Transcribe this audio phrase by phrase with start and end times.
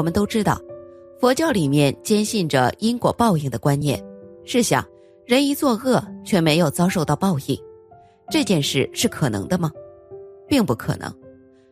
[0.00, 0.58] 我们都知道，
[1.20, 4.02] 佛教里面坚信着因果报应的观念。
[4.46, 4.82] 试想，
[5.26, 7.62] 人一作恶却没有遭受到报应，
[8.30, 9.70] 这件事是可能的吗？
[10.48, 11.14] 并不可能。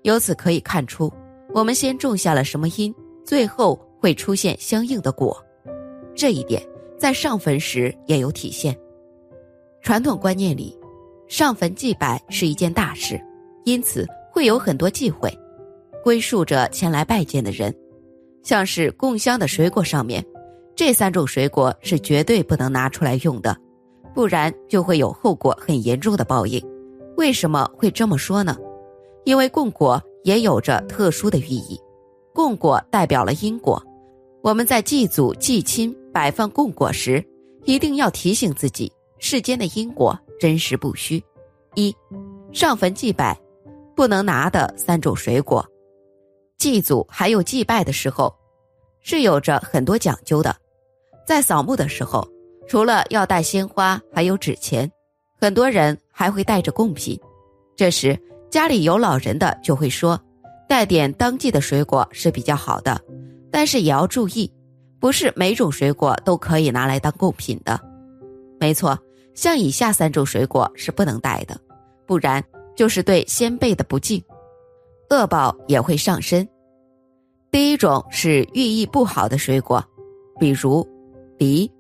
[0.03, 1.11] 由此可以看出，
[1.55, 2.95] 我们先种下了什么因，
[3.25, 5.43] 最后会出现相应的果。
[6.15, 6.63] 这一点
[6.99, 8.79] 在上坟时也有体现。
[9.81, 10.79] 传统观念里，
[11.29, 13.19] 上坟祭拜是一件大事，
[13.65, 15.33] 因此会有很多忌讳，
[16.05, 17.75] 归属着前来拜见的人。
[18.43, 20.25] 像是供香的水果上面，
[20.75, 23.57] 这三种水果是绝对不能拿出来用的，
[24.15, 26.63] 不然就会有后果很严重的报应。
[27.17, 28.57] 为什么会这么说呢？
[29.25, 31.79] 因为供果也有着特殊的寓意，
[32.33, 33.83] 供果代表了因果。
[34.41, 37.23] 我们在祭祖祭亲摆放供果时，
[37.65, 41.23] 一定要提醒自己，世间的因果真实不虚。
[41.75, 41.95] 一，
[42.53, 43.39] 上坟祭拜，
[43.95, 45.67] 不能拿的三种水果。
[46.59, 48.35] 祭祖还有祭拜的时候，
[49.01, 50.55] 是有着很多讲究的。
[51.25, 52.29] 在扫墓的时候，
[52.67, 54.91] 除了要带鲜花，还有纸钱，
[55.41, 57.19] 很多人还会带着贡品。
[57.77, 58.21] 这时
[58.51, 60.21] 家里有老人的就会说，
[60.69, 63.01] 带点当季的水果是比较好的。
[63.53, 64.53] 但是也要注意，
[64.99, 67.81] 不是每种水果都可以拿来当贡品的。
[68.59, 68.99] 没错，
[69.33, 71.57] 像以下三种水果是不能带的，
[72.05, 72.45] 不然
[72.75, 74.21] 就是对先辈的不敬。
[75.11, 76.47] 恶报也会上身。
[77.51, 79.83] 第一种是寓意不好的水果，
[80.39, 80.87] 比如
[81.39, 81.71] 梨，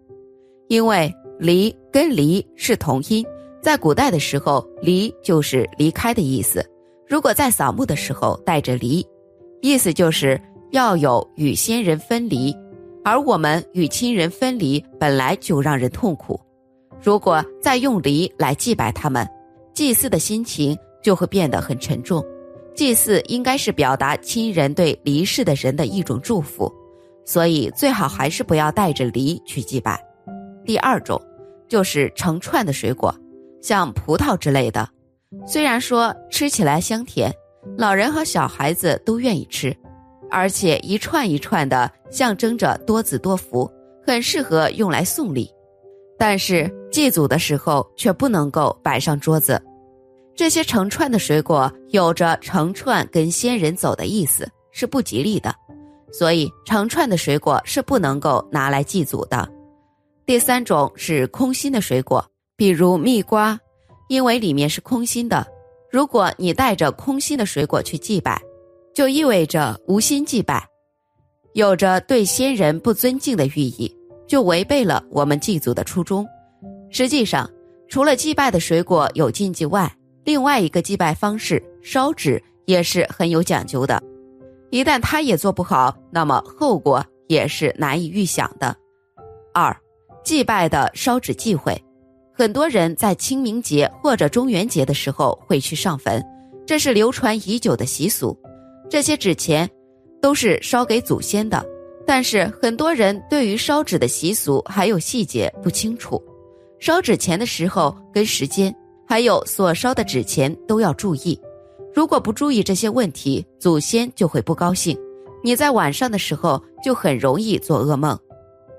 [0.68, 3.24] 因为梨跟离是同音，
[3.62, 6.64] 在古代的时候，离就是离开的意思。
[7.06, 9.06] 如果在扫墓的时候带着梨，
[9.60, 10.40] 意思就是
[10.70, 12.54] 要有与先人分离，
[13.04, 16.40] 而我们与亲人分离本来就让人痛苦，
[17.02, 19.28] 如果再用梨来祭拜他们，
[19.74, 22.24] 祭祀的心情就会变得很沉重。
[22.78, 26.72] 祭祀应该是表达亲人对离世的人的一种祝福，
[27.24, 30.00] 所以最好还是不要带着梨去祭拜。
[30.64, 31.20] 第二种
[31.66, 33.12] 就是成串的水果，
[33.60, 34.88] 像葡萄之类的，
[35.44, 37.34] 虽然说吃起来香甜，
[37.76, 39.76] 老人和小孩子都愿意吃，
[40.30, 43.68] 而且一串一串的象征着多子多福，
[44.06, 45.50] 很适合用来送礼，
[46.16, 49.60] 但是祭祖的时候却不能够摆上桌子。
[50.38, 55.52] 这些成串的水果有着成串跟仙人走的意思，是不吉利的，
[56.12, 59.50] 所以成串的水果是不能够拿来祭祖的。
[60.24, 62.24] 第三种是空心的水果，
[62.56, 63.58] 比如蜜瓜，
[64.08, 65.44] 因为里面是空心的，
[65.90, 68.40] 如果你带着空心的水果去祭拜，
[68.94, 70.64] 就意味着无心祭拜，
[71.54, 73.92] 有着对先人不尊敬的寓意，
[74.28, 76.24] 就违背了我们祭祖的初衷。
[76.90, 77.50] 实际上，
[77.88, 79.92] 除了祭拜的水果有禁忌外，
[80.24, 84.02] 另外一个祭拜方式烧纸也是很有讲究的，
[84.70, 88.76] 一旦他也做不好，那么后果也是难以预想的。
[89.54, 89.74] 二，
[90.22, 91.74] 祭拜的烧纸忌讳，
[92.34, 96.22] 很多人在清明节或者中元节的时候会去上坟，
[96.66, 98.38] 这是流传已久的习俗。
[98.90, 99.68] 这些纸钱
[100.20, 101.64] 都是烧给祖先的，
[102.06, 106.22] 但是很多人对于烧纸的习俗还有细节不清楚，
[106.78, 108.74] 烧纸钱的时候跟时间。
[109.08, 111.40] 还有所烧的纸钱都要注意，
[111.94, 114.94] 如果不注意这些问题，祖先就会不高兴。
[115.42, 118.18] 你在晚上的时候就很容易做噩梦。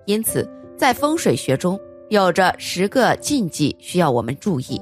[0.06, 0.48] 因此，
[0.78, 1.80] 在风水学中
[2.10, 4.80] 有着十个禁忌需要我们注意。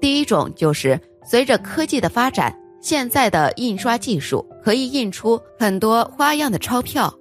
[0.00, 7.12] 第一种就是随着科技的发展，现在的印刷技术可以印出很多花样的钞票，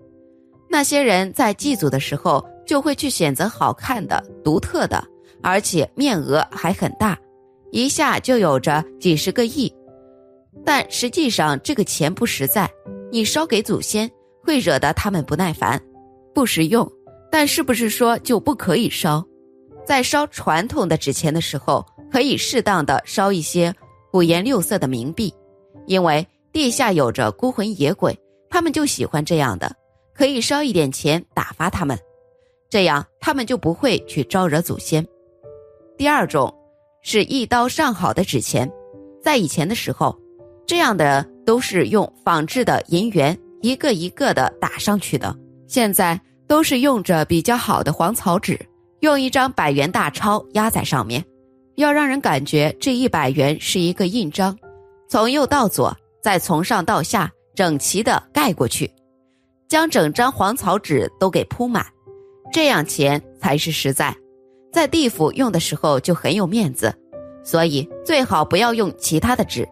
[0.68, 5.04] 那些人在祭祖的时候就会去选择好看的、独特的，
[5.44, 7.16] 而且面额还很大。
[7.72, 9.72] 一下就有着几十个亿，
[10.66, 12.70] 但实际上这个钱不实在。
[13.10, 14.10] 你烧给祖先
[14.44, 15.82] 会惹得他们不耐烦，
[16.34, 16.90] 不实用。
[17.32, 19.24] 但是不是说就不可以烧？
[19.86, 23.74] 在烧传统的纸钱的时候，可以适当的烧一些
[24.12, 25.34] 五颜六色的冥币，
[25.86, 28.18] 因为地下有着孤魂野鬼，
[28.50, 29.74] 他们就喜欢这样的。
[30.14, 31.98] 可以烧一点钱打发他们，
[32.70, 35.06] 这样他们就不会去招惹祖先。
[35.98, 36.54] 第二种。
[37.10, 38.70] 是一刀上好的纸钱，
[39.24, 40.20] 在以前的时候，
[40.66, 45.34] 这样的都是用仿制的银元一个一个的打上去的。
[45.68, 46.20] 现在
[46.50, 48.60] 都是用着比较好的黄草纸，
[49.00, 51.24] 用一张百元大钞压在上面，
[51.76, 54.58] 要让人感觉这一百元是一个印章，
[55.08, 58.92] 从右到左，再从上到下整齐的盖过去，
[59.70, 61.86] 将整张黄草纸都给铺满，
[62.52, 64.14] 这样钱才是实在。
[64.78, 66.94] 在地府用的时候就很有面子，
[67.44, 69.68] 所以最好不要用其他的纸，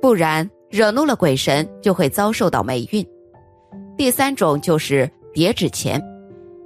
[0.00, 3.04] 不然惹怒了鬼神就会遭受到霉运。
[3.98, 6.00] 第三种就是叠纸钱，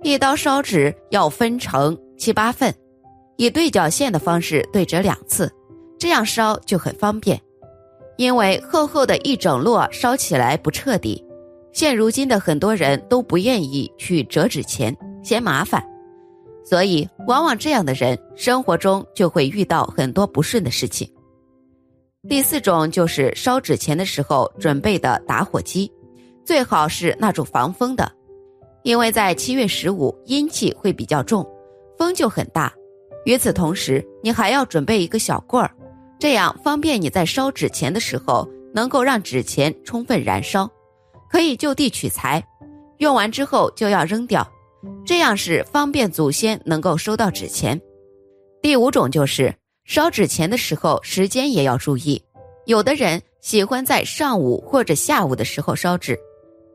[0.03, 2.71] 一刀烧纸要分成七八份，
[3.39, 5.51] 以对角线的方式对折两次，
[5.99, 7.41] 这样烧就很方便。
[8.19, 11.25] 因为厚厚的一整摞烧起来不彻底，
[11.73, 14.95] 现如今的很多人都不愿意去折纸钱，
[15.25, 15.83] 嫌麻烦，
[16.71, 21.11] 所以往往这样的人生活中就会遇到很多不顺的事情。
[22.29, 25.91] 第四种就是烧纸钱的时候准备的打火机，
[26.45, 28.09] 最好是那种防风的，
[28.85, 31.45] 因为在七月十五阴气会比较重，
[31.99, 32.73] 风就很大。
[33.25, 35.75] 与此同时，你还要准备一个小棍儿，
[36.21, 40.71] 这样方便你在烧纸钱的时候能够让纸钱充分燃烧，
[41.29, 42.41] 可以就地取材，
[42.99, 44.49] 用完之后就要扔掉，
[45.05, 47.81] 这样是方便祖先能够收到纸钱。
[48.63, 49.55] 第五种就是。
[49.87, 52.23] 烧纸钱的时候，时间也要注意。
[52.65, 56.17] 有的人喜欢在上午或者下午的时候烧纸，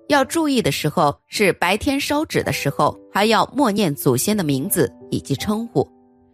[0.10, 5.88] 要注意的时候是白天烧纸的时候，还要默念祖先的名字以及称呼，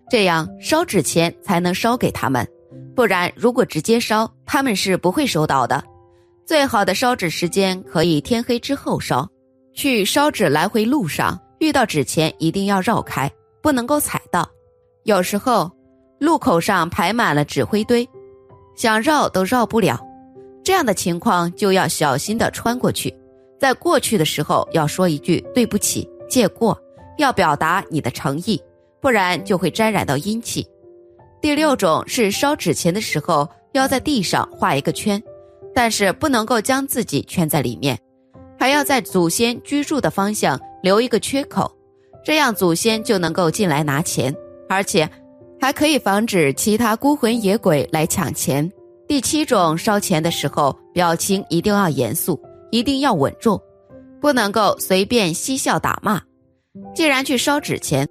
[0.09, 2.47] 这样烧纸钱才能烧给他们。
[2.95, 5.83] 不然，如果直接烧，他们是不会收到的。
[6.47, 9.29] 最好的烧纸时间可以天黑之后烧。
[9.75, 13.31] 去烧纸来回路上遇到纸钱，一定要绕开，
[13.61, 14.45] 不能够踩到。
[15.03, 15.71] 有时候。
[16.19, 18.07] 路口上排满了纸灰堆，
[18.75, 19.99] 想绕都绕不了。
[20.63, 23.11] 这样的情况就要小心的穿过去，
[23.59, 26.79] 在过去的时候要说一句对不起，借过，
[27.17, 28.61] 要表达你的诚意，
[29.01, 30.63] 不然就会沾染到阴气。
[31.41, 35.19] 第六种是烧纸钱的时候要在地上画一个圈，
[35.73, 37.97] 但是不能够将自己圈在里面，
[38.59, 41.71] 还要在祖先居住的方向留一个缺口，
[42.23, 44.35] 这样祖先就能够进来拿钱，
[44.69, 45.09] 而且。
[45.63, 48.67] 还可以防止其他孤魂野鬼来抢钱。
[49.07, 52.41] 第七种，烧钱的时候表情一定要严肃，
[52.71, 53.61] 一定要稳重，
[54.19, 56.19] 不能够随便嬉笑打骂。
[56.95, 58.09] 既然去烧纸钱，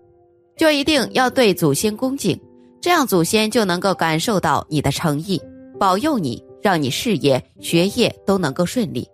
[0.56, 2.40] 就一定要对祖先恭敬，
[2.80, 5.42] 这样祖先就能够感受到你的诚意，
[5.76, 9.04] 保佑你，让你事业、学业都能够顺利。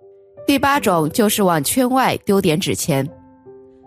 [0.47, 3.09] 第八种就是往圈外丢点纸钱。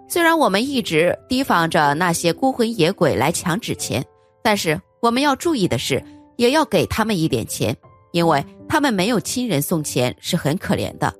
[0.10, 4.04] 虽然我们一直提防着那些孤魂野鬼来抢纸钱。
[4.42, 6.04] 但是我们要注意的是，
[6.38, 7.76] 也要给他们一点钱，
[8.14, 11.14] 因为他们没有亲人送钱是很可怜的。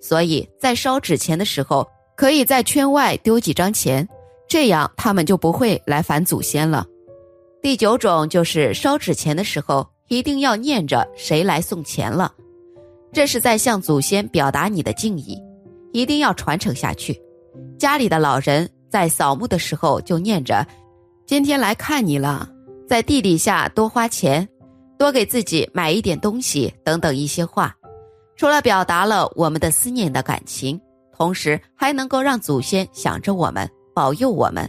[0.00, 4.06] 所以在烧纸钱的时候，可以在圈外丢几张钱，
[4.48, 6.84] 这样他们就不会来烦祖先了。
[7.62, 12.34] 第九种就是烧纸钱的时候，一定要念着谁来送钱了，
[13.12, 15.40] 这是在向祖先表达你的敬意，
[15.92, 17.18] 一定要传承下去。
[17.78, 20.66] 家里的老人在扫墓的时候就念着
[21.26, 22.48] ：“今天来看你了。”
[22.86, 24.46] 在地底下多花钱，
[24.98, 27.74] 多给自己买一点东西等等一些话，
[28.36, 30.78] 除了表达了我们的思念的感情，
[31.16, 34.68] 同时还能够让祖先想着我们，保佑我们。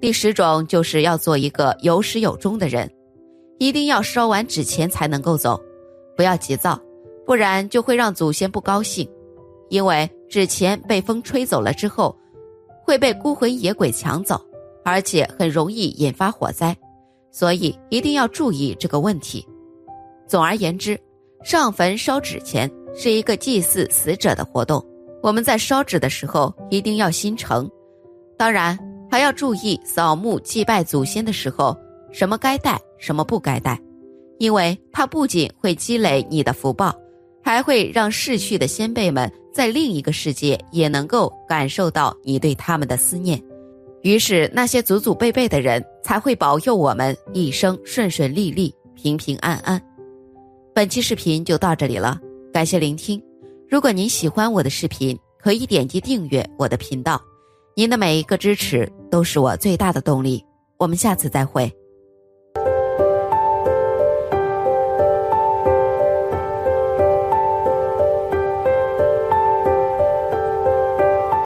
[0.00, 2.90] 第十种就是要做一个有始有终的人，
[3.58, 5.60] 一定要烧完纸钱才能够走，
[6.16, 6.80] 不要急躁，
[7.26, 9.06] 不然就会让祖先不高兴，
[9.68, 12.16] 因为纸钱被风吹走了之后，
[12.82, 14.40] 会被孤魂野鬼抢走，
[14.84, 16.76] 而且很容易引发火灾。
[17.30, 19.46] 所以一定要注意这个问题。
[20.26, 20.98] 总而言之，
[21.44, 24.84] 上坟烧纸钱是一个祭祀死者的活动。
[25.22, 27.70] 我们在烧纸的时候一定要心诚，
[28.36, 28.78] 当然
[29.10, 31.76] 还要注意扫墓祭拜祖先的时候，
[32.12, 33.78] 什么该带，什么不该带，
[34.38, 36.94] 因为它不仅会积累你的福报，
[37.48, 43.42] 还会让逝去的先辈们在另一个世界也能够感受到你对他们的思念。
[44.02, 49.82] 于是，那些祖祖辈辈的人才会保佑我们一生顺顺利利、平平安安。
[50.74, 52.20] 本期视频就到这里了，
[52.52, 53.18] 感谢聆听。
[53.66, 57.18] 如果您喜欢我的视频，可以点击订阅我的频道。
[57.74, 60.44] 您的每一个支持都是我最大的动力。
[60.76, 61.72] 我们下次再会。